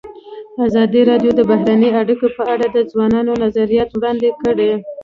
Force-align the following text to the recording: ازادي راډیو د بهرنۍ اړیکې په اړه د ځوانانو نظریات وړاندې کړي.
ازادي 0.67 1.01
راډیو 1.09 1.31
د 1.35 1.41
بهرنۍ 1.51 1.89
اړیکې 2.01 2.27
په 2.37 2.43
اړه 2.53 2.65
د 2.69 2.77
ځوانانو 2.91 3.31
نظریات 3.43 3.89
وړاندې 3.93 4.29
کړي. 4.41 4.71